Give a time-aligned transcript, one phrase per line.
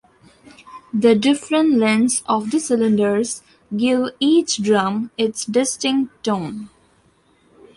[0.91, 3.43] The different lengths of the cylinders
[3.77, 6.69] give each drum its distinct tone.